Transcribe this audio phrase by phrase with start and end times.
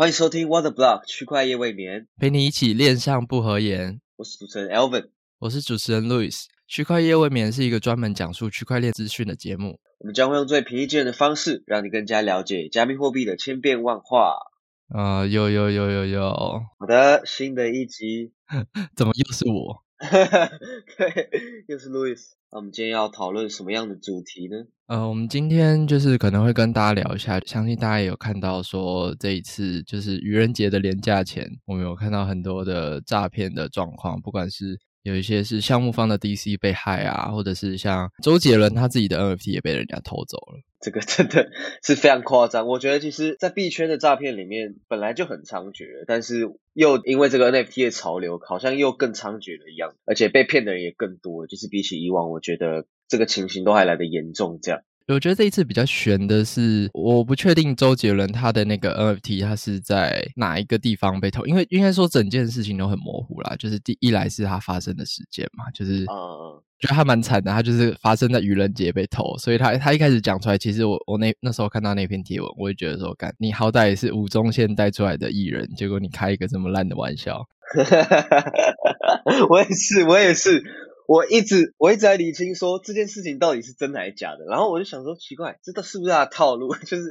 [0.00, 4.00] 欢迎收听 What the Block 区块夜未眠，陪你一起恋上不合言。
[4.16, 6.46] 我是主持人 Elvin，我是主持人 Louis。
[6.66, 9.78] 区块夜未眠是一个专门讲述区块链资讯的节目。
[9.98, 14.36] 我们将会用最平易近人的方式，让你更加了解加密货币的千变万化。
[14.88, 18.32] 啊，有有有有有，好的，新的一集，
[18.96, 19.84] 怎么又是我？
[20.96, 21.30] 对，
[21.68, 22.18] 又是 Louis。
[22.50, 24.56] 那我们今天要讨论什么样的主题呢？
[24.86, 34.78] 呃，我们今天就是可能会跟大家聊一下，相信大家也有看到说这一次就是愚人节的廉价前，我们有看到很多的诈骗的状况，不管是。
[35.02, 41.50] 有一些是项目方的 DC 被害啊，或者是像周杰伦他自己的 NFT 也被人家偷走了，这个真的
[41.82, 42.66] 是非常夸张。
[42.66, 51.46] 我觉得其实，在币圈的诈骗里面本来就很猖獗，但是又因为这个 NFT 的潮流，好像又更猖獗了一样，而且被骗的人也更多。
[51.46, 54.58] 就是比起以往，我觉得这个情形都还来得严重。
[54.60, 54.82] 这样。
[55.08, 63.56] 我觉得这一次比较悬的是，我不确定周杰伦他的那个 NFT 他是在哪一个地方被偷，因为应该说整件事情都很模糊啦。
[63.58, 66.04] 就是第一来是他发生的时间嘛，就是
[66.78, 77.44] 觉得他蛮惨的，他就是发生在愚人节被偷，所以他他一开始讲出来，其实我我那那时候看到那篇贴文，我也觉得说，干你好歹也是吴宗宪带出来的艺人，结果你开一个这么烂的玩笑，
[79.50, 80.62] 我也是，我也是。
[81.10, 86.72] 我一直我一直在理清说这件事情到底是真的还是假的，然后我就想说奇怪，这都是不是他的套路？
[86.86, 87.02] 就是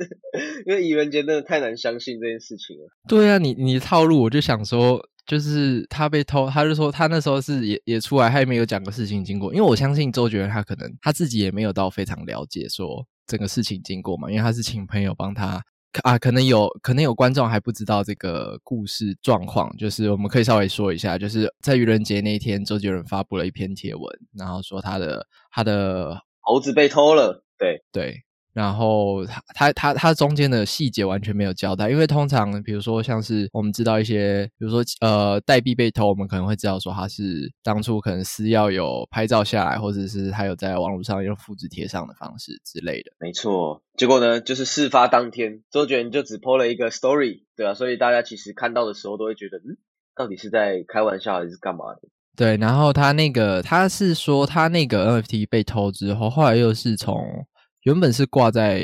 [0.66, 2.88] 因为愚人节真的太难相信这件事情了。
[3.10, 15.62] 对啊，你你套路，我就想说，就是他被偷，他就说他那时候是也也出来，他也没有讲个事情经过，因为我相信周杰伦他可能他自己也没有到非常了解说整个事情经过嘛，因为他是请朋友帮他。
[16.04, 24.04] 啊，可能有可能有观众还不知道这个故事状况，就是我们可以稍微说一下，就是在愚人节那一天，周杰伦发布了一篇贴文，
[24.38, 28.24] 然后说他的他的猴子被偷了，对对。
[28.60, 43.14] 然后他他他他中间的细节完全没有交代，因为通常比如说像是我们知道一些，比如说呃代币被偷，我们可能会知道说他是当初可能私钥有拍照下来，或者是他有在网络上用复制贴上的方式之类的。
[43.18, 49.78] 没错，结果呢就是事发当天，周杰伦就只 po 了一个 story，对啊，所以大家其实看到的时候都会觉得，嗯，
[50.18, 52.10] 到底是在开玩笑还是干嘛的？
[52.36, 57.18] 对，然后他那个他是说他那个 NFT 被偷之后，后来又是从。
[57.84, 58.82] 原本是挂在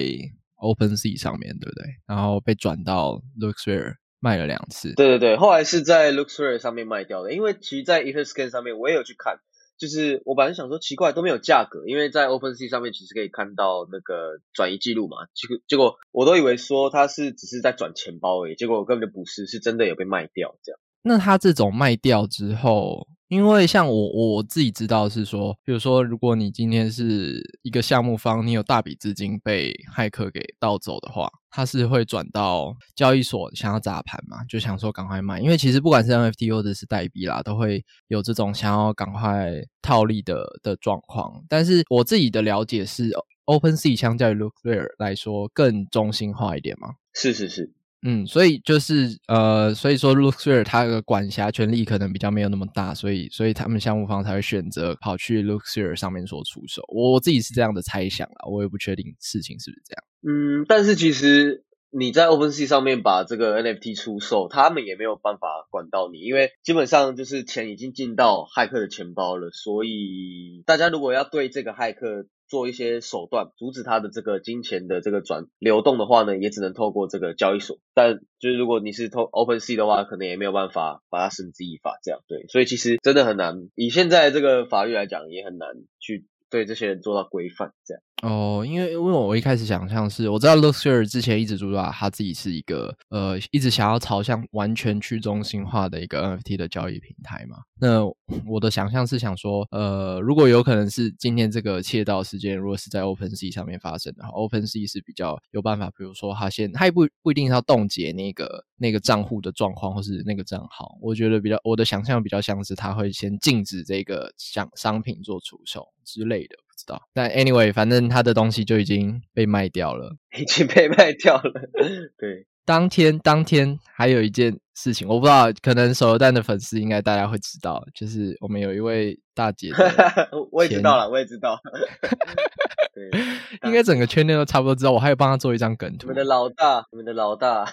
[0.57, 1.85] OpenSea 上面对不对？
[2.07, 4.93] 然后被转到 Luxrare 卖了两次。
[4.93, 7.33] 对对对，后来是在 Luxrare 上面卖掉的。
[7.33, 9.39] 因为其实，在 EtherScan 上面我也有去看，
[9.77, 15.17] 就是我本来想说奇怪都没有价格，因为在 OpenSea 上面其实可以看到那个转移记录嘛。
[15.33, 20.79] 结果结果我都以为说他是只是在转钱包而已，结果根本就不是，是真的有被卖掉这样。
[21.07, 39.51] 那他这种卖掉之后，因为像我我自己知道是说，比如说如果你今天是一个项目方，你有大笔资金被骇客给盗走的话，他是会转到交易所想要砸盘嘛，就想说赶快卖，因为其实不管是 NFT 或者是代币啦，都会有这种想要赶快
[39.83, 41.43] 套利的的状况。
[41.47, 43.11] 但是我自己的了解是
[43.45, 46.95] ，OpenSea 相较于 Lookclear 来说更中心化一点嘛？
[47.13, 47.71] 是是是。
[48.07, 56.83] 嗯，所以就是呃，所以说 l u x r 它的管辖权力可能比较没有那么大，所以所以他们项目方才会选择跑去 l u x r 上面所出手。
[56.89, 60.03] 我自己是这样的猜想啦，我也不确定事情是不是这样。
[60.21, 72.27] 嗯，但是其实你在 OpenSea 上面把这个 NFT 出售，他们也没有办法管到你，因为基本上就是钱已经进到骇客的钱包了，所以大家如果要对这个骇客。
[72.47, 77.79] 做一些手段阻止他的这个金钱的这个转流动的话呢，也只能透过这个交易所。
[77.93, 82.21] 但就是如果你是透 Open Sea 的话，可能也没有办法把它绳之以法这样。
[82.27, 85.69] 对，所以其实真的很难，以现在这个法律来讲，也很难
[85.99, 88.03] 去对这些人做到规范这样。
[88.23, 97.57] 哦，因为因为我一开始想象是，我知道 Luxor 之前一直主打他自己是一个呃，一直想要朝向完全去中心化的一个 NFT 的交易平台嘛。
[97.77, 98.05] 那
[98.47, 110.97] 我的想象是想说，呃，如果有可能是今天这个窃盗事件，如果是在 OpenSea 上面发生的话，OpenSea 是比较有办法，比如说他先，他也不不一定要冻结那个那个账户的状况，或是那个账号。
[111.01, 116.55] 我觉得比较我的想象比较像是他会先禁止这个商商品做出售之类的。
[116.75, 121.69] 知道，但 anyway，反正他的东西就已经被卖掉了，已经被卖掉了。
[122.17, 129.71] 对，当天当天还有一件事情，我不知道，可能手榴弹的粉丝应该大家会知道，就是我们有一位大姐，
[130.51, 131.59] 我也知道了，我也知道。
[132.93, 133.09] 对，
[133.67, 134.91] 应该整个圈内都差不多知道。
[134.91, 136.07] 我还有帮他做一张梗图。
[136.07, 137.65] 我们的老大，我们的老大，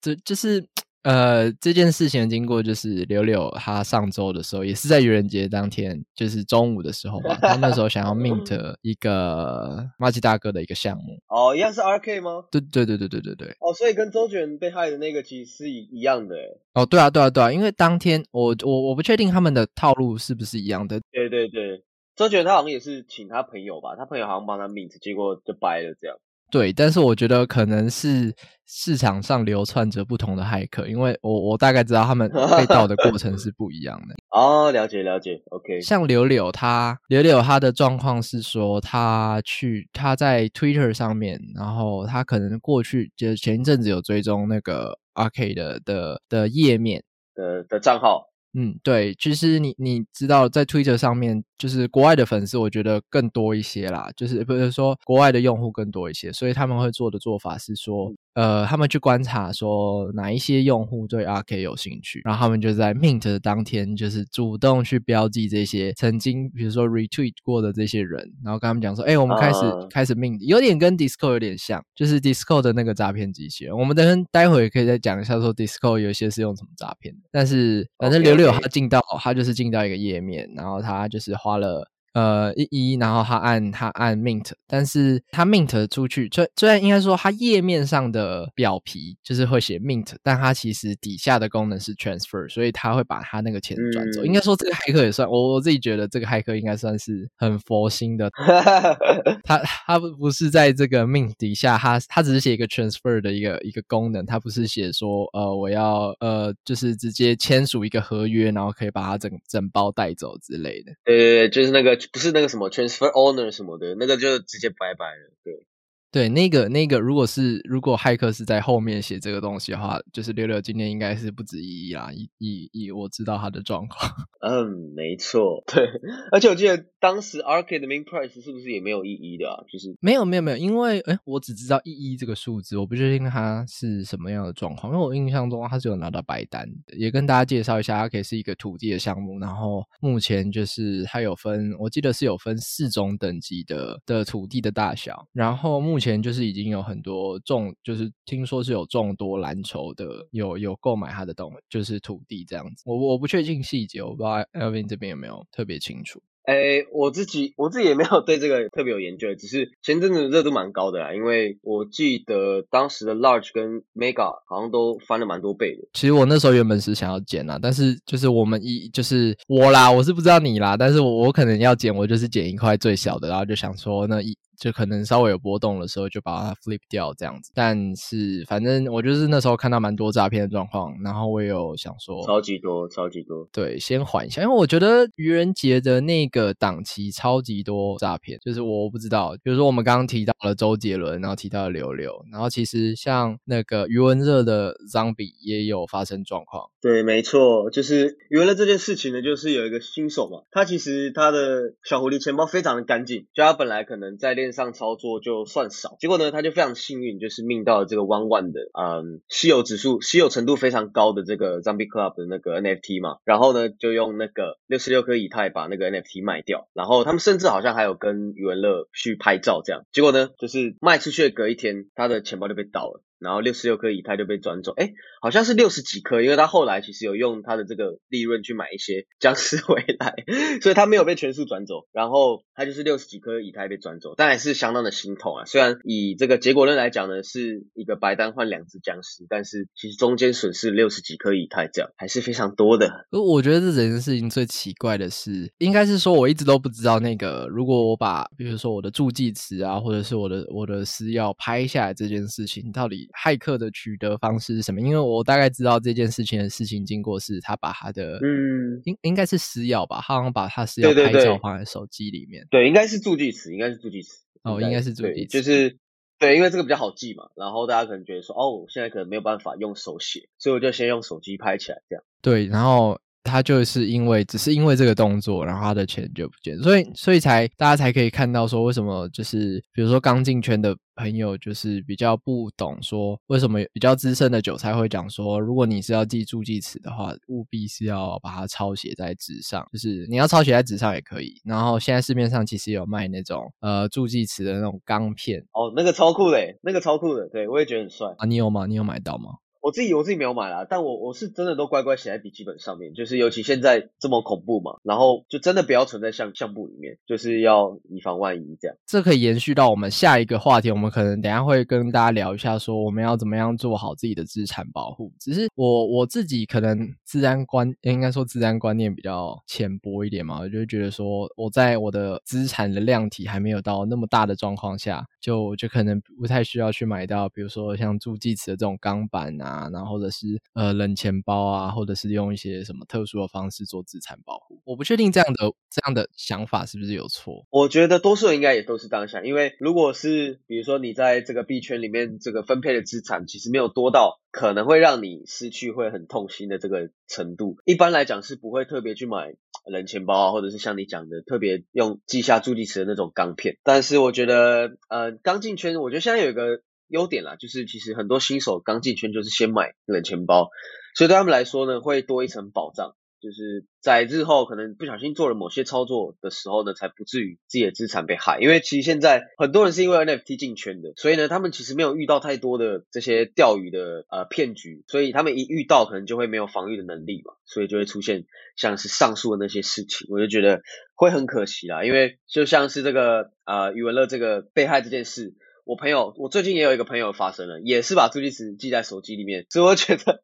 [0.00, 0.66] 这就是
[1.02, 11.18] 呃，这件事情的经过就是柳柳他上周的时候，也是在愚人节当天，就是中午的时候吧，他那时候想要 mint 一个马吉大哥的一个项目。
[11.26, 12.44] 哦，一样是 RK 吗？
[12.50, 13.48] 对对对对对对对。
[13.58, 16.36] 哦，所以跟周卷被害的那个其实是一一样的。
[16.74, 21.00] 哦，对啊对啊对啊，因为当天我我我不确定他们的套路是不是一样的。
[21.10, 21.82] 对对对，
[22.14, 26.16] 周卷他好像也是请他朋友吧，他朋友好像帮他 mint，结果就掰了这样。
[26.52, 28.30] 对，但是我觉得可能是
[28.66, 34.14] 市场上流窜着不同的骇客，因为我我大概知道他们被盗的过程是不一样的。
[34.38, 35.80] 哦，了解了解，OK。
[35.80, 47.02] 像柳柳他柳柳他的状况是说，他去他在 Twitter 上面，然后他可能过去就前一阵子有追踪那个 Arcade 的的的页面
[47.34, 48.31] 的的账号。
[48.54, 58.12] 嗯，对，其实你你知道，在推特上面，就是国外的粉丝，我觉得更多一些啦，就是不是说国外的用户更多一些，所以他们会做的做法是说。
[58.34, 73.76] 呃，他们去观察说哪一些用户对 RK 有兴趣，然后他们就在 Mint 的当天，就是主动去标记这些曾经，比如说 Retweet 过的这些人，然后跟他们讲说，哎，我们开始开始 Mint，有点跟 Discord 有点像，就是 Discord 的那个诈骗机器人。
[73.76, 81.91] 我们等待会也可以再讲一下说 Discord 有些是用什么诈骗的，但是反正柳柳他进到他就是进到一个页面，然后他就是花了。
[82.14, 94.26] 呃，一一，然后他按他按 mint，但是他 mint 出去，虽虽然应该说他页面上的表皮就是会写 mint，但他其实底下的功能是 transfer，所以他会把他那个钱转走。
[94.26, 98.30] 应该说这个骇客也算，我我自己觉得这个骇客应该算是很佛心的。
[99.42, 99.56] 他
[99.86, 110.92] 他不不是在这个 mint 底下，他他只是写一个 transfer 的一个一个功能，他不是写说呃我要呃就是直接签署一个合约，然后可以把它整整包带走之类的。
[111.06, 111.98] 呃，就是那个。
[112.12, 115.30] 不是那个什么 transfer owner 什么的，那个就直接拜拜了。
[115.44, 115.66] 对。
[116.12, 124.12] 对，那个那个，如果是如果骇客是在后面写这个东西的话，就是六六今天应该是不止一一啦，一一一，我知道他的状况。
[124.44, 125.82] 嗯，没错，对，
[126.30, 129.64] 而且我记得当时 Arcade 的 main price 是不是也没有一亿的啊？
[129.72, 136.94] 就是没有没有没有，因为哎，我只知道一亿这个数字，我不确定它是什么样的状况，因为我印象中它是有拿到白单的。
[136.98, 152.82] 也跟大家介绍一下，Arcade 是一个土地的项目，然后目前就是它有分，我记得是有分四种等级的的土地的大小，然后目前就是已经有很多众，就是听说是有众多蓝筹的，有有购买他的东，就是土地这样子。
[152.84, 156.20] 我我不确定细节，我不知道 Elvin 这边有没有特别清楚。
[156.44, 165.86] 哎，我自己我自己也没有对这个特别有研究，只是前阵子热度蛮高的啦，因为我记得当时的 Large 跟 Mega 好像都翻了蛮多倍的。
[165.92, 174.36] 其实我那时候原本是想要减啦，但是就是我们一就是我啦，我是不知道你啦，但是我我可能要减，我就是减一块最小的，然后就想说那一。
[174.62, 177.50] 就可能稍微有波动的时候，就把它 flip 掉这样子。
[177.52, 183.48] 但是反正我就是那时候看到蛮多诈骗的状况，然后我也有想说，超级多，超级多。
[183.52, 188.38] 对，先缓一下，因为我觉得愚人节的那个档期超级多诈骗。
[188.40, 196.70] 就是我不知道，比如说我们刚刚提到了周杰伦，然后提到了刘刘，然后其实像那个余文乐的 Zombie 也有发生状况。
[196.80, 204.51] 对，没错，就是余文乐这件事情呢，就是有一个新手嘛，他其实他的小狐狸钱包非常的干净，就他本来可能在练。
[204.52, 223.02] 上操作就算少，结果呢，他就非常幸运，就是命到了这个 One One 的，嗯，稀有指数、稀有程度非常高的这个 Zombie Club 的那个 NFT 嘛，然后呢，就用那个六十六颗以太把那个 NFT 卖掉，然后他们甚至好像还有跟余文乐去拍照这样，结果呢，就是卖出去的隔一天，他的钱包就被盗了。
[223.22, 230.14] 然后六十六颗以太就被转走，哎，好像是六十几颗，因为他后来其实有用他的这个利润去买一些 僵尸回来，
[230.60, 231.86] 所以他没有被全数转走。
[231.92, 235.44] 然后他就是六十几颗以太被转走，但还是相当的心痛啊。
[235.44, 243.06] 虽然以这个结果论来讲呢，是一个白单换两只僵尸，但是其实中间损失六十几颗以太，这样还是非常多的。
[243.12, 253.08] 我觉得这整件事情最奇怪的是，应该是说我一直都不知道那个，如果我把比如说我的助记词啊，或者是我的我的私钥拍下来这件事情，到底。
[253.12, 254.80] 骇客的取得方式是什么？
[254.80, 262.46] 因为我大概知道这件事情的事情经过是，他把他的嗯，应应该是私钥吧，他好像把他私钥拍照放在手机里面。
[262.50, 264.22] 对，应该是助记词，应该是助记词。
[264.42, 265.78] 哦，应该是助记词，就是
[266.18, 267.24] 对，因为这个比较好记嘛。
[267.36, 272.04] 然后大家可能觉得说，哦，我现在可能没有办法用手写，所以我就先用手机拍起来，这样。
[272.20, 273.00] 对，然后。
[273.24, 291.40] 他就是因为只是因为这个动作，然后他的钱就不见，所以所以才大家才可以看到说，为什么就是比如说刚进圈的朋友，就是比较不懂说，为什么比较资深的韭菜会讲说，如果你是要记助记词的话，务必是要把它抄写在纸上，就是你要抄写在纸上也可以。
[291.44, 298.26] 然后现在市面上其实有卖那种呃助记词的那种钢片，哦，那个超酷的，那个超酷的，对我也觉得很帅啊。
[298.26, 298.66] 你有吗？
[298.66, 299.30] 你有买到吗？
[299.62, 308.76] 我自己我自己没有买啦，但我我是真的都乖乖写在笔记本上面，就是尤其现在这么恐怖嘛，然后就真的不要存在相相簿里面，就是要以防万一这样。
[308.84, 315.12] 这可以延续到我们下一个话题，我们可能等下会跟大家聊一下，说我们要怎么样做好自己的资产保护。
[315.20, 334.60] 只是我我自己可能自然观应该说自然观念比较浅薄一点嘛，我就觉得说我在我的资产的量体还没有到那么大的状况下，就就可能不太需要去买到，比如说像助记词的这种钢板啊，啊然后或者是呃冷钱包啊，或者是用一些什么特殊的方式做资产保护。
[334.64, 337.46] 我不确定这样的这样的想法是不是有错。
[337.50, 349.34] 我觉得多数人应该也都是这样想，因为如果是比如说你在这个币圈里面这个分配的资产其实没有多到可能会让你失去会很痛心的这个程度，一般来讲是不会特别去买
[349.66, 353.58] 冷钱包啊，或者是像你讲的特别用记下助记词的那种钢片。
[353.62, 360.50] 但是我觉得呃刚进圈，我觉得现在有一个优点啦，就是其实很多新手刚进圈就是先买冷钱包，
[360.94, 362.94] 所以对他们来说呢会多一层保障。
[363.22, 368.40] 就是在日后可能不小心做了某些操作的时候呢，才不至于自己的资产被害。
[368.40, 380.08] 因为其实现在很多人是因为 NFT 进圈的，所以呢，他们其实没有遇到太多的这些钓鱼的呃骗局，所以他们一遇到可能就会没有防御的能力嘛，所以就会出现像是上述的那些事情。
[380.10, 380.62] 我就觉得
[380.96, 385.32] 会很可惜啦，因为就像是这个呃余文乐这个被害这件事，
[385.64, 390.22] 我朋友我最近也有一个朋友发生了，也是把助记词记在手机里面，所以我觉得。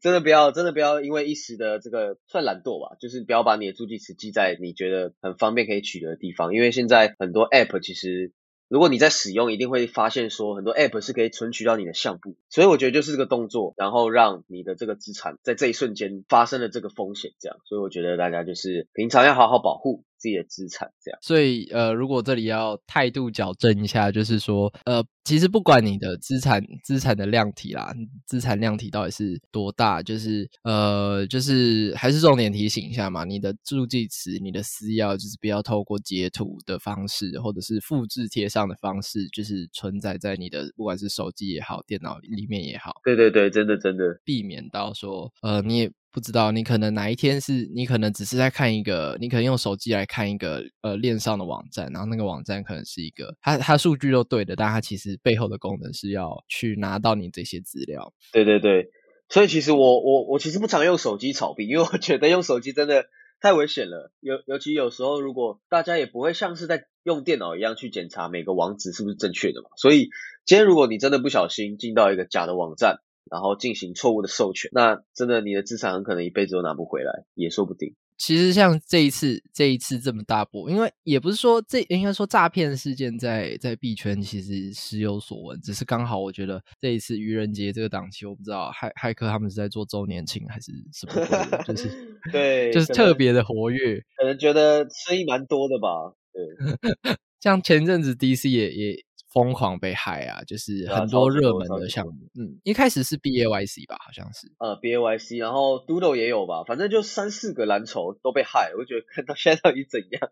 [0.00, 8.30] 真的不要，真的不要因为一时的这个算懒惰吧，就是不要把你的助记词记在你觉得很方便可以取得的地方，因为现在很多 app 其实
[8.68, 20.04] 如果你在使用，一定会发现说很多 app 是可以存取到你的相簿，所以我觉得就是这个动作，然后让你的这个资产在这一瞬间发生了这个风险，这样，所以我觉得大家就是平常要好好保护。
[20.18, 27.92] 自己的资产这样，所以呃，如果这里要态度矫正一下，就是说呃，其实不管你的资产资产的量体啦，
[28.26, 42.92] 资产量体到底是多大，就是呃，就是还是重点提醒一下嘛，你的助记词、你的私钥，就是不要透过截图的方式，或者是复制贴上的方式，就是存在在你的不管是手机也好，电脑里面也好。
[43.04, 45.92] 对对对，真的真的，避免到说呃，你也。
[46.16, 58.14] 不知道你可能哪一天是你可能只是在看一个，你可能用手机来看一个呃链上的网站，然后那个网站可能是一个它它数据都对的，但它其实背后的功能是要去拿到你这些资料。
[58.32, 58.88] 对对对，
[59.28, 63.04] 所以其实我我我其实不常用手机炒币，因为我觉得用手机真的
[63.42, 64.10] 太危险了。
[64.20, 70.08] 尤尤其有时候如果大家也不会像是在用电脑一样去检查每个网址是不是正确的嘛，所以
[70.46, 73.00] 今天如果你真的不小心进到一个假的网站。
[73.30, 77.94] 然后进行错误的授权，那真的你的资产很可能一辈子都拿不回来，也说不定。
[78.18, 91.90] 其实像这一次这一次这么大波，因为也不是说这应该说诈骗事件在在币圈其实时有所闻，只是刚好我觉得这一次愚人节这个档期，我不知道骇骇客他们是在做周年庆还是什么，就是
[92.32, 96.14] 对，就是特别的活跃，可能觉得生意蛮多的吧。
[96.32, 99.06] 对， 像前阵子 DC 也也。
[99.36, 100.42] 疯狂被害啊！
[100.44, 110.30] 就是很多热门的项目，嗯，一开始是 B A Y C 吧，好像是，呃，B A Y C，然后 Doodle 也有吧，反正就三四个蓝筹都被害，我觉得看到现在到底怎样，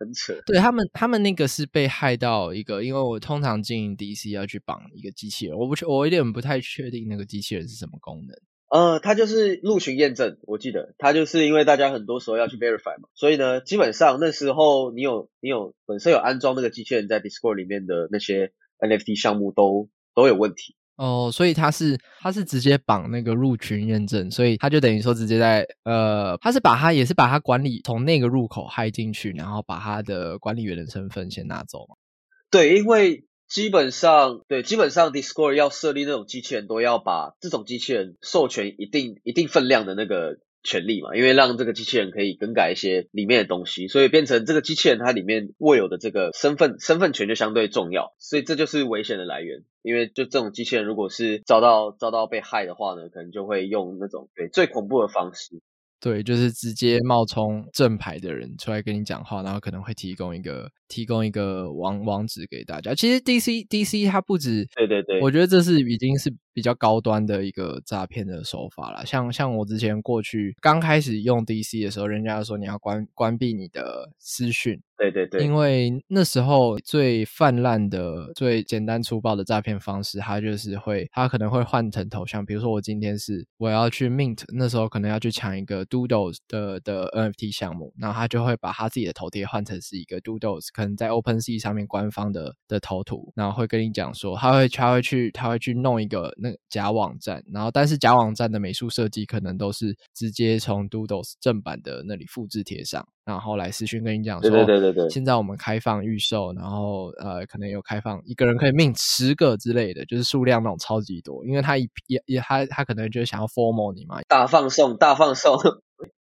[0.00, 0.34] 很扯。
[0.46, 8.36] 对他们，他们那个是被害到一个，因为我通常经营 D C 要去绑一个机器人，我不确，我有点不太确定那个机器人是什么功能。
[8.70, 31.96] 呃，他就是入群验证，我记得他就是因为大家很多时候要去 verify 嘛，所以呢，基本上那时候你有你有本身有安装那个机器人在 Discord 里面的那些 NFT 项目都都有问题哦，所以他是他是直接绑那个入群验证，所以他就等于说直接在呃，他是把他也是把他管理从那个入口嗨进去，然后把他的管理员的身份先拿走嘛？
[32.52, 33.24] 对，因为。
[33.50, 49.64] 基本上，对，基本上 Discord 要设立那种机器人，都要把这种机器人授权一定一定分量的那个权利嘛，因为让这个机器人可以更改一些里面的东西，所以变成这个机器人它里面握有的这个身份身份权就相对重要，所以这就是危险的来源。
[49.82, 55.60] 因为就这种机器人，如果是遭到遭到被害的话呢，可能就会用那种对最恐怖的方式。
[55.98, 62.94] 对，就是直接冒充正牌的人出来跟你讲话，然后可能会提供一个提供一个网网址给大家。
[62.94, 69.06] 其实 D C D C 它不止，对对对，我觉得这是已经是比较高端的一个诈骗的手法了。
[69.06, 74.82] 像像我之前过去刚开始用 D C 的时候，人家说你要关关闭你的私讯。
[74.98, 82.44] 对对对，因为那时候最泛滥的、最简单粗暴的诈骗方式，它就是会，它可能会换成头像。
[82.44, 115.58] 比如说，我今天是我要去 mint，那时候可能要去抢一个 Doodles 的的 NFT 项目，然后他就会把他自己的头贴换成是一个 Doodles，可能在 OpenSea 上面官方的的头图，然后会跟你讲说，他会他会去他会去弄一个那假网站，然后但是假网站的美术设计可能都是直接从 Doodles 正版的那里复制贴上，然后来私讯跟你讲说，对对对对对，现在我们开放预售，然后呃可能有开放一个人可以命十个之类的，就是数量那种超级多，因为他一也也他他可能就想要 formal 你嘛，大放送大放送，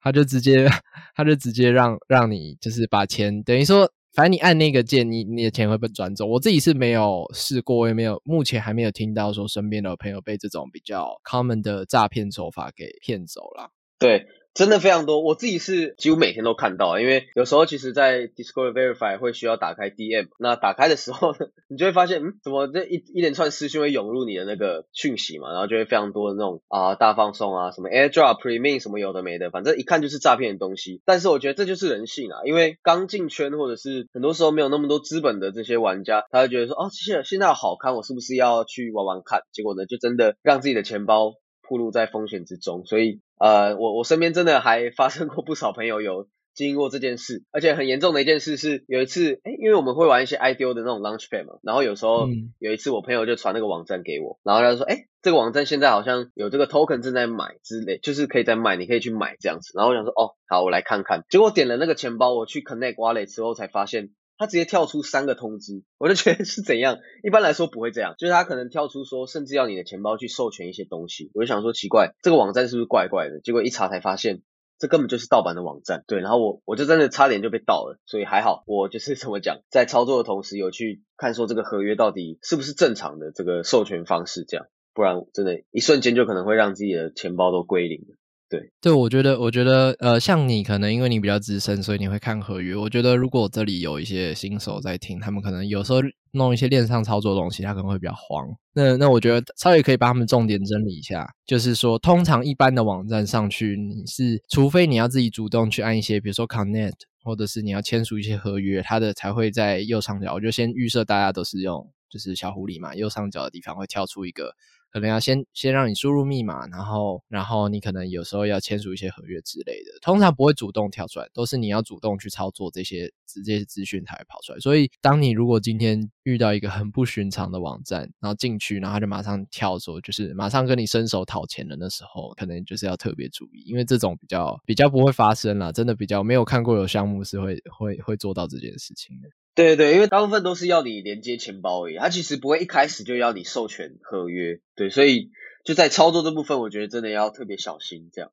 [0.02, 0.70] 他就直接
[1.16, 3.90] 他就直接让让你就是把钱等于说。
[4.14, 6.26] 反正你按那个键，你你的钱会被转走。
[6.26, 13.72] 我自己是没有试过，也没有目前还没有听到说身边的朋友被这种比较 common 的诈骗手法给骗走了。
[14.00, 14.26] 对。
[14.60, 31.02] 真的非常多，我自己是几乎每天都看到，因为有时候其实，在 Discord Verify 会需要打开 DM，那打开的时候呢，你就会发现，嗯，怎么这一一连串私讯会涌入你的那个讯息嘛，然后就会非常多的那种啊大放送啊，什么 AirDrop、Premium 什么有的没的，反正一看就是诈骗的东西。
[31.06, 39.44] 但是我觉得这就是人性啊，因为刚进圈或者是很多时候没有那么多资本的这些玩家，他会觉得说，哦，现在现在好看，我是不是要去玩玩看？
[39.54, 41.36] 结果呢，就真的让自己的钱包。
[41.70, 64.10] 暴露在风险之中，所以呃，我我身边真的还发生过不少朋友有经历过这件事，而且很严重的一件事是，有一次，哎，因为我们会玩一些 IDO 的那种 Launchpad 嘛，然后有时候有一次我朋友就传那个网站给我，然后他说，哎，这个网站现在好像有这个 Token 正在买之类，就是可以在卖，你可以去买这样子，然后我想说，哦，好，我来看看，结果点了那个钱包，我去 Connect Wallet 之后才发现。
[64.40, 66.98] 他直接跳出三个通知，我就觉得是怎样？
[67.24, 71.30] 一般来说不会这样，就是他可能跳出说，甚至要你的钱包去授权一些东西。
[71.34, 73.42] 我就想说奇怪，这个网站是不是怪怪的？
[73.42, 74.42] 结果一查才发现，
[74.78, 76.06] 这根本就是盗版的网站。
[76.08, 88.16] 对，然后我我就真的差点就被盗了，所以还好，我就是怎么讲，在操作的同时有去看说这个合约到底是不是正常的这个授权方式，这样，不然真的，一瞬间就可能会让自己的钱包都归零了。
[88.50, 92.76] 对对，我觉得，我觉得，呃，像你可能因为你比较资深，所以你会看合约。
[92.76, 96.00] 我觉得如果这里有一些新手在听，他们可能有时候
[96.32, 98.48] 弄一些链上操作的东西，他可能会比较慌。
[98.74, 110.34] 那那我觉得稍微可以帮他们重点整理一下，就是说，通常一般的网站上去，你是除非你要自己主动去按一些，比如说 connect，或者是你要签署一些合约，它的才会在右上角。
[110.34, 114.56] 我就先预设大家都是用就是小狐狸嘛，右上角的地方会跳出一个。
[114.92, 124.60] 可能要先先让你输入密码，然后然后你可能有时候要签署一些合约之类的，通常不会主动跳出来，都是你要主动去操作这些这些资讯才会跑出来。
[124.60, 139.30] 所以，当你如果今天遇到一个很不寻常的网站，然后进去，然后他就马上跳说，就是马上跟你伸手讨钱的那时候，可能就是要特别注意，因为这种比较比较不会发生啦，真的比较没有看过有项目是会会会做到这件事情的。
[139.56, 144.62] 对对，因为大部分都是要你连接钱包而已，它其实不会一开始就要你授权合约。
[144.76, 145.32] 对，所以
[145.66, 148.10] 就在操作这部分，我觉得真的要特别小心。
[148.14, 148.32] 这样，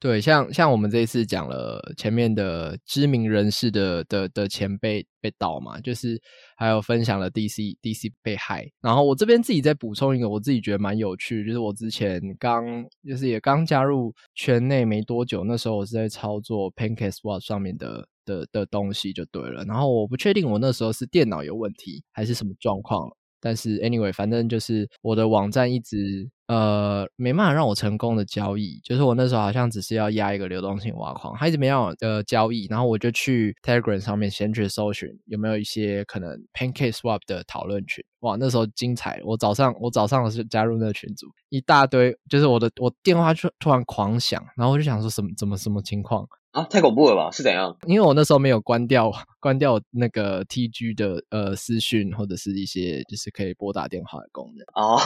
[0.00, 6.20] 对，像像我们这一次讲了前面的知名人士的的的钱被被盗嘛，就是
[6.56, 8.66] 还有分享了 DC DC 被害。
[8.80, 12.64] 然后我这边自己再补充一个，我自己觉得蛮有趣，就是我之前刚
[13.06, 18.08] 就是也刚加入圈内没多久，那时候我是在操作 PancakeSwap 上面的。
[18.26, 23.10] 的的东西就对了，然后我不确定我那时候是电脑有问题还是什么状况，
[23.40, 46.28] 但是 anyway，反正就是我的网站一直呃没办法让我成功的交易，就是我那时候好像只是要压一个流动性挖矿，它一直没让我呃交易，然后我就去 Telegram 上面先去搜寻有没有一些可能 Pancake Swap 的讨论群，哇，那时候精彩，我早上我早上是加入那个群组，一大堆，就是我的我电话就突然狂响，然后我就想说什么怎么什么情况。
[46.52, 47.30] 啊，太恐怖了吧？
[47.32, 47.76] 是怎样？
[47.86, 49.10] 因为我那时候没有关掉
[49.40, 54.98] 关掉那个 T G 的呃私讯或者是一些就是可以拨打电话的功能哦。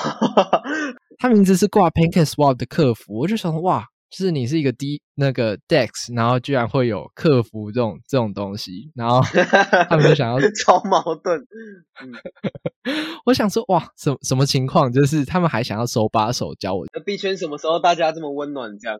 [1.18, 3.86] 他名字是挂 PancakeSwap 的客服，我就想哇。
[4.16, 9.20] 就是你是一个 D 那个 Dex，然后居然会有客服这种这种东西，然后
[9.90, 11.44] 他们就想要超矛盾。
[13.26, 14.92] 我想说哇，什什么情况？
[14.92, 16.86] 就是他们还想要手把手教我。
[16.94, 18.70] 那币圈什么时候大家这么温暖？
[18.78, 18.96] 这样？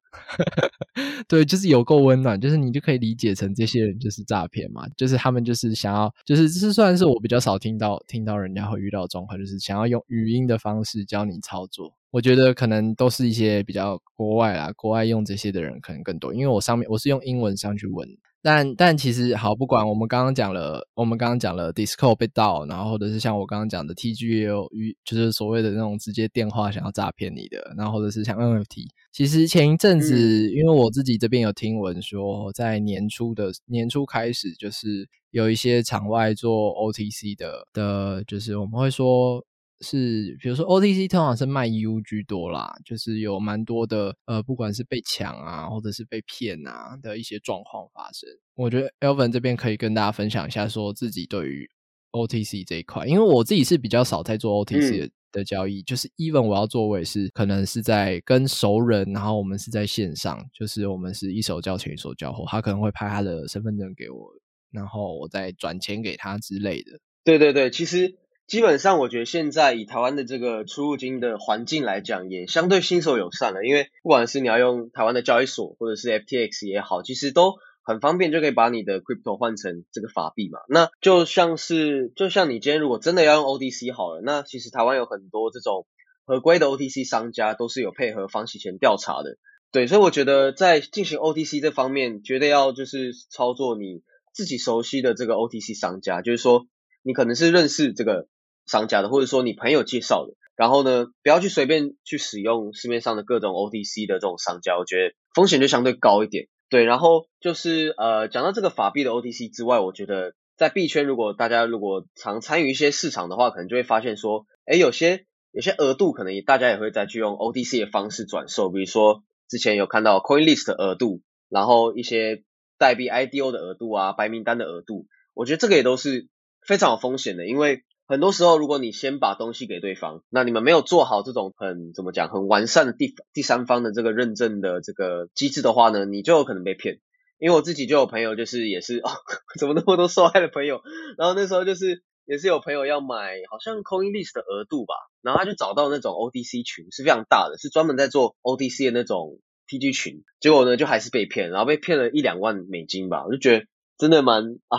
[1.29, 11.93] 对，就是有够温暖，就是你就可以理解成这些人就是诈骗嘛，就是他们就是想要，就是这算是我比较少听到听到人家会遇到的状况，就是想要用语音的方式教你操作。
[12.15, 18.09] 我觉得可能都是一些比较国外啦，国外用这些的人可能更多，因为我上面我是用英文上去问，
[18.41, 39.45] 但但其实好，不管我们刚刚讲了，我们刚刚讲了 Discord 被盗，然后或者是像我刚刚讲的 TG 也有与就是所谓的那种直接电话想要诈骗你的，然后或者是像 NFT，其实前一阵子，因为我自己这边有听闻说，在年初的年初开始，就是有一些场外做 OTC 的的，就是我们会说。
[39.81, 48.29] 是，比如说 OTC 通常是卖 U 居多啦，就是有蛮多的呃，不管是被抢啊，或者是被骗啊的一些状况发生。
[48.55, 51.69] 我觉得 Elvin 这边可以跟大家分享一下，说自己对于
[52.13, 55.11] OTC 这一块，因为我自己是比较少在做 OTC 的。
[55.35, 64.31] 的交易就是，even 我要做，我也是可能是在跟熟人，然后我们是在线上，就是我们是一手交钱一手交货，他可能会拍他的身份证给我，
[64.71, 67.01] 然后我再转钱给他之类的。
[67.25, 68.15] 对对对，其实
[68.47, 77.55] 基本上我觉得现在以台湾的这个出入金的环境来讲，也相对新手友善了，因为不管是你要用台湾的交易所或者是 FTX 也好，其实都。
[77.87, 80.59] 很方便就可以把你的 crypto 换成这个法币嘛？
[80.71, 85.87] 那就像是就像你今天如果真的要用 OTC 好了，那其实台湾有很多这种
[86.25, 89.37] 合规的 OTC 商家都是有配合防洗钱调查的。
[89.71, 94.01] 对，所以我觉得在进行 OTC 这方面，绝对要就是操作你
[94.33, 96.67] 自己熟悉的这个 OTC 商家，就是说
[97.03, 98.29] 你可能是认识这个
[98.67, 106.49] 商家的，或者说你朋友介绍的，然后呢不要去随便去使用市面上的各种 OTC 的这种商家，我觉得风险就相对高一点。
[106.71, 122.43] 对，然后就是呃，讲到这个法币的 OTC 之外，我觉得在币圈，如果大家如果常参与一些市场的话，可能就会发现说，哎，有些有些额度可能也大家也会再去用 OTC 的方式转售，比如说之前有看到 CoinList 的额度，然后一些
[122.79, 126.29] 代币 IDO 的额度啊，白名单的额度，我觉得这个也都是
[126.67, 127.83] 非常有风险的，因为。
[128.07, 137.01] 很多时候，如果你先把东西给对方，那你们没有做好这种很怎么讲很完善的第第三方的这个认证的这个机制的话呢，你就有可能被骗。
[137.39, 139.11] 因为我自己就有朋友，就是也是哦，
[139.59, 140.83] 怎么那么多受害的朋友？
[141.19, 153.67] 然后那时候就是也是有朋友要买，好像 CoinList 的额度吧，然后他就找到那种 ODC 群是非常大的，是专门在做 ODC 的那种 TG 群，结果呢就还是被骗，然后被骗了一两万美金吧，我就觉得
[153.99, 154.79] 真的蛮啊。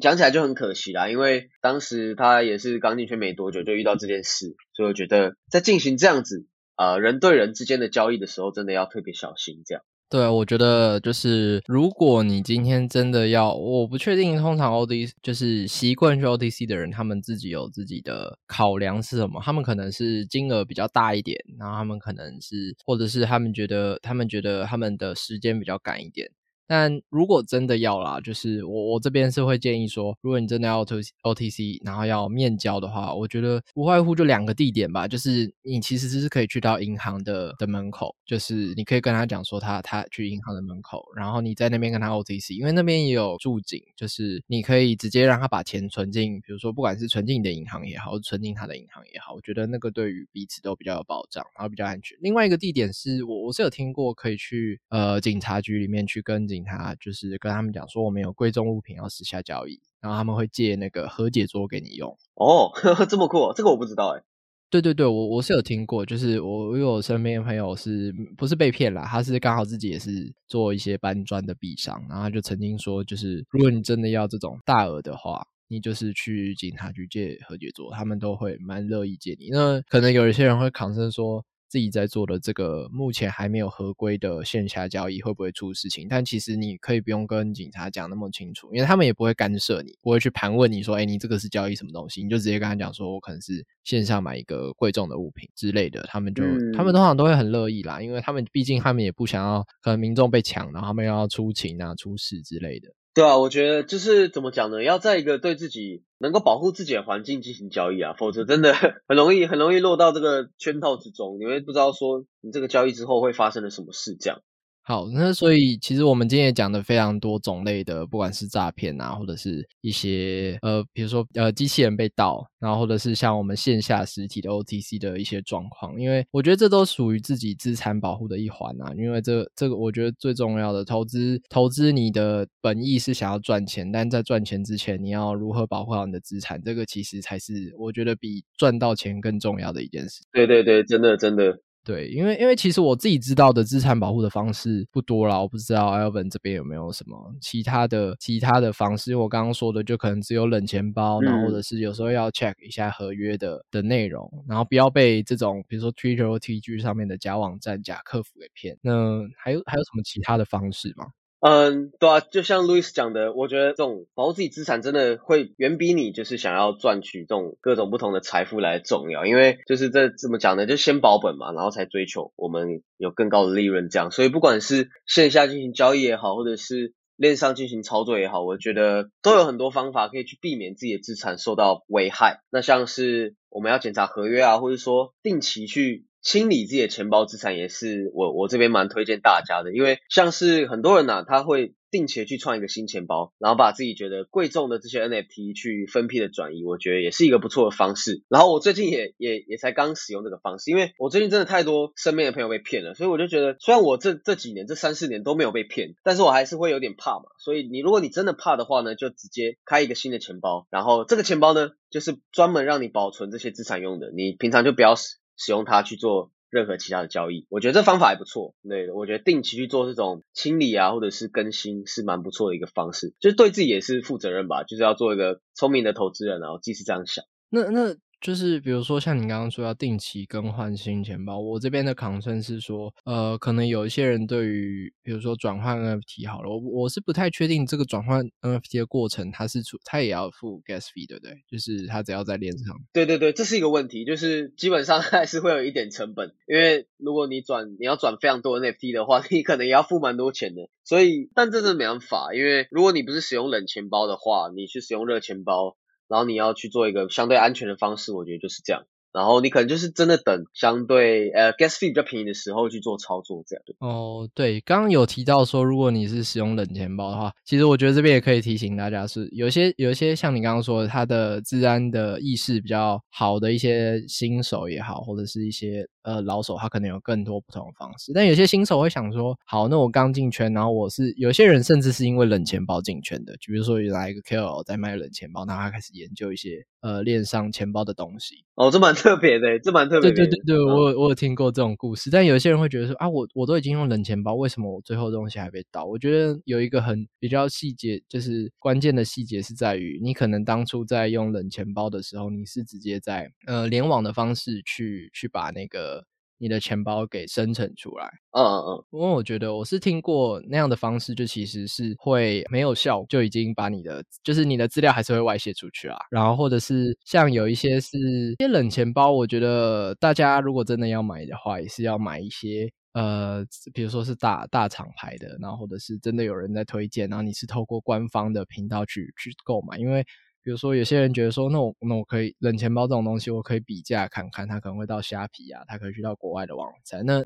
[0.00, 9.62] 讲起来就很可惜啦，因为当时他也是刚进圈没多久就遇到这件事，所以我觉得在进行这样子呃人对人之间的交易的时候，真的要特别小心。
[9.66, 19.40] 这样对，我觉得就是如果你今天真的要，我不确定通常 O D 就是习惯去 O T C 的人，他们自己有自己的考量是什么？
[19.42, 26.30] 他们可能是金额比较大一点，然后他们可能是或者是他们觉得他们觉得他们的时间比较赶一点。
[26.66, 30.86] 但如果真的要啦，就是我我这边是会建议说，如果你真的要 O
[31.22, 52.16] O T C，然后要面交的话，我觉得无外乎就两个地点吧，就是你其实是可以去到银行的的门口，就是你可以跟他讲说他他去银行的门口，然后你在那边跟他 O T C，因为那边也有驻警，就是你可以直接让他把钱存进，比如说不管是存进你的银行也好，存进他的银行也好，我觉得那个对于彼此都比较有保障，然后比较安全。
[52.22, 56.48] 另外一个地点是我我是有听过可以去呃警察局里面去跟。
[56.54, 62.16] 警察就是跟他们讲说，我们有贵重物品要私下交易，然后他们会借那个和解桌给你用。
[62.34, 62.70] 哦，
[63.10, 64.22] 这么酷，这个我不知道哎。
[64.70, 69.02] 对对对，我我是有听过，就是我我有身边的朋友是不是被骗了？
[69.02, 79.48] 他是刚好自己也是做一些搬砖的币商，然后就曾经说，就是如果你真的要这种大额的话，你就是去警察局借和解桌，他们都会蛮乐意借你。
[79.50, 81.44] 那可能有一些人会抗争说。
[81.74, 86.06] 自己在做的这个目前还没有合规的线下交易会不会出事情？
[86.08, 92.22] 但其实你可以不用跟警察讲那么清楚，因为他们也不会干涉你，不会去盘问你说，哎，你这个是交易什么东西？
[92.22, 96.44] 你就直接跟他讲说，我可能是线上买一个贵重的物品之类的，他们就
[96.76, 102.88] 他们通常都会很乐意啦，因为他们毕竟他们也不想要可能民众被抢，然后他们要出勤啊、出事之类的。
[103.14, 104.82] 对啊，我觉得就是怎么讲呢？
[104.82, 108.74] 要在一个对自己能够保护自己的环境进行交易啊，否则真的
[109.06, 114.40] 很容易很容易落到这个圈套之中，你会不知道说你这个交易之后会发生了什么事这样。
[114.86, 128.92] 好，那所以其实我们今天也讲的非常多种类的，不管是诈骗啊，或者是一些呃，比如说呃机器人被盗，然后或者是像我们线下实体的 OTC 的一些状况，因为我觉得这都属于自己资产保护的一环啊。
[128.94, 140.20] 因为这这个我觉得最重要的投资，投资你的本意是想要赚钱，但在赚钱之前，你要如何保护好你的资产，这个其实才是我觉得比赚到钱更重要的一件事。
[140.30, 141.60] 对对对，真的真的。
[141.84, 149.10] 对，因为因为其实我自己知道的资产保护的方式不多啦，我不知道 Elvin 这边有没有什么其他的其他的方式。
[149.10, 158.78] 因为我刚刚说的就可能只有冷钱包，然后或者是有时候要 check 一下合约的的内容，然后不要被这种比如说 Twitter 或 TG 上面的假网站、假客服给骗。
[158.80, 161.04] 那还有还有什么其他的方式吗？
[161.46, 170.64] 嗯，对啊，就像路易斯讲的，我觉得这种保护自己资产真的会远比你就是想要赚取这种各种不同的财富来重要，因为就是这怎么讲呢？
[170.64, 174.10] 就先保本嘛，然后才追求我们有更高的利润这样。
[174.10, 182.40] 所以不管是线下进行交易也好，或者是链上进行操作也好，我觉得都有很多方法可以去避免自己的资产受到危害。
[182.50, 186.06] 那像是我们要检查合约啊，或者说定期去。
[186.24, 198.22] 清理自己的钱包资产也是我我这边蛮推荐大家的，因为像是很多人呐，他会定期去创一个新钱包，然后把自己觉得贵重的这些 NFT 去分批的转移，我觉得也是一个不错的方式。
[198.28, 207.26] 然后我最近也也也才刚使用这个方式，因为我最近真的太多身边的朋友被骗了，所以我就觉得，虽然我这这几年这三四年都没有被骗，但是我还是会有点怕嘛。
[207.38, 214.94] 所以你如果你真的怕的话呢，就直接开一个新的钱包，然后这个钱包呢，就是专门让你保存这些资产用的，你平常就不要
[215.36, 216.30] 使用它去做。
[216.50, 218.54] 任何其他的交易，我觉得这方法还不错。
[218.62, 227.24] 对，我觉得定期去做这种清理啊，或者是更新，是蛮不错的一个方式，就是对自己也是负责任吧，就是要做一个聪明的投资人，然后即使这样想。
[227.50, 227.96] 那那。
[228.24, 241.36] 就是比如说像你刚刚说要定期更换新钱包，我这边的 concern 是说，呃，可能有一些人对于比如说转换 NFT 好了，我我是不太确定这个转换 NFT 的过程，它是出它也要付 gas fee 对不对？
[241.50, 242.74] 就是它只要在链上。
[242.94, 250.70] 对对对，这是一个问题，就是基本上 还是会有一点成本，因为如果你转你要转非常多 NFT 的话， 你可能也要付蛮多钱的。
[250.82, 255.76] 所以，但这是没办法，因为如果你不是使用冷钱包的话，你去使用热钱包。
[256.08, 258.84] 然后你要去做一个相对安全的方式，我觉得就是这样。
[259.14, 263.62] 然后你可能就是真的等相对呃 gas fee 比较便宜的时候去做操作，这样。
[263.78, 275.86] 哦，对，刚刚有提到说，如果你是使用冷钱包的话，其实我觉得这边也可以提醒大家，是有些有一些像你刚刚说的，他的治安的意识比较好的一些新手也好，或者是一些。
[276.04, 288.44] 呃，老手他可能有更多不同的方式，但有些新手会想说，好，那我刚进圈，然后我是有些人甚至是因为冷钱包进圈的，就比如说来一个 KOL 在卖冷钱包，然后他开始研究一些呃链上钱包的东西。
[288.54, 290.10] 哦，这蛮特别的，这蛮特别。
[290.10, 295.84] 对对对对，我我有听过这种故事，但有些人会觉得说啊，我我都已经用冷钱包，为什么我最后东西还被盗？
[295.84, 306.06] 我觉得有一个很比较细节，就是关键的细节是在于，你可能当初在用冷钱包的时候，你是直接在呃联网的方式去去把那个。
[306.38, 315.96] 你的钱包给生成出来，嗯嗯嗯，因为我觉得我是听过那样的方式，就其实是会没有效，就已经把你的就是你的资料还是会外泄出去啊。
[316.10, 330.04] 然后或者是像有一些是一些冷钱包，我觉得大家如果真的要买的话，也是要买一些呃，比如说是大大厂牌的，然后或者是真的有人在推荐，然后你是透过官方的频道去去购买，因为。
[330.44, 337.02] 比如说，有些人觉得说，那我那我可以冷钱包这种东西，我可以比价看看，他可能会到虾皮啊，他可以去到国外的网站。
[337.06, 337.22] 那，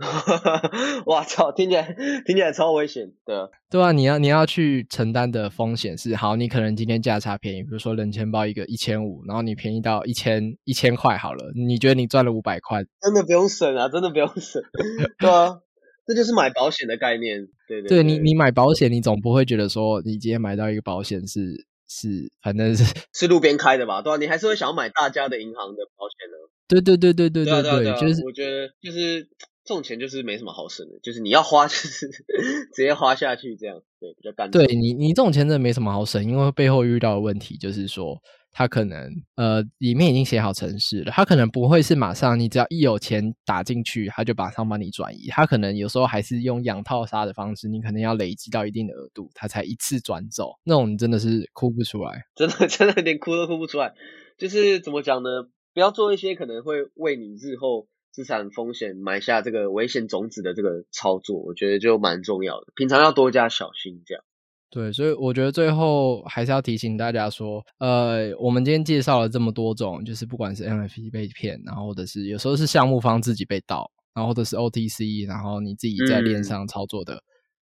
[1.07, 3.51] 哇操，听起来听起来超危险的。
[3.69, 12.85] 对啊，你要你要去承担的风险是，好，你可能今天价差便宜，比如说冷钱包一个一千五，然后你便宜到一千一千块好了，你觉得你赚了五百块？
[13.03, 14.63] 真的不用省啊，真的不用省。
[15.19, 15.59] 对啊，
[16.07, 17.49] 这就是买保险的概念。
[17.67, 21.67] 对对，对你你买保险，你总不会觉得说，你今天买到一个保险是。
[21.89, 24.17] 是，反正是 是路边开的吧，对吧？
[24.19, 26.37] 你还是会想要买大家的银行的保险呢。
[26.69, 29.25] 对对对对对对对，就是我觉得就是
[29.65, 32.07] 这种钱就是没什么好省的，就是你要花就是
[32.75, 34.67] 直接花下去这样，对，比较干脆。
[34.67, 38.21] 对你你这种钱真的没什么好省，因为背后遇到的问题就是说。
[38.59, 45.29] 他可能呃里面已经写好程式了，他可能不会是马上你只要一有钱打进去，他就马上帮你转移。
[45.29, 50.51] 他可能有时候还是用养套杀的方式，你可能要累积到一定的额度，他才一次转走。
[50.65, 53.95] 那种你真的是哭不出来， 真的真的连哭都哭不出来。
[54.39, 55.29] 就是怎么讲呢？
[55.73, 62.67] 不要做一些可能会为你日后资产风险埋下这个危险种子的这个操作，我觉得就蛮重要的。
[62.75, 64.25] 平常要多加小心，这样。
[64.71, 77.23] 对，所以我觉得最后还是要提醒大家说，呃，我们今天介绍了这么多种，就是不管是 NFT 被骗，然后或者是有时候是项目方自己被盗，然后或者是 OTC，然后你自己在链上操作的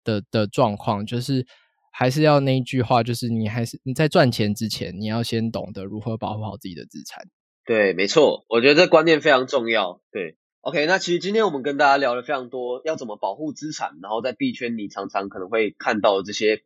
[0.04, 1.46] 的的状况，就是
[1.90, 7.24] 还是要那一句话，就是你还是你在赚钱之前，你要先懂得如何保护好自己的资产。
[7.64, 10.02] 对，没错，我觉得这观念非常重要。
[10.12, 16.60] 对，OK，那其实今天我们跟大家聊了非常多，要怎么保护资产，然后在币圈你常常可能会看到这些。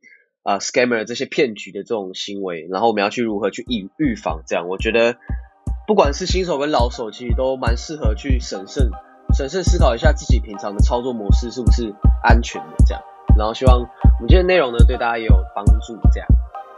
[0.45, 4.43] 啊，scammer 这些骗局的这种行为，然后我们要去如何去预预防？
[4.47, 5.17] 这样，我觉得
[5.87, 8.91] 不管是新手跟老手，其实都蛮适合去审慎
[9.35, 12.75] 审慎思考一下自己平常的操作模式是不是安全的。
[12.87, 13.03] 这样，
[13.37, 15.99] 然后希望我们今天内容呢对大家也有帮助。
[16.13, 16.29] 这样，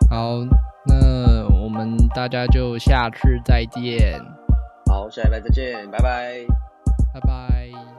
[0.09, 0.39] 好，
[0.87, 4.21] 那我们大家就下次再见。
[4.89, 6.47] 好，下礼拜再见，拜拜，
[7.13, 7.96] 拜拜。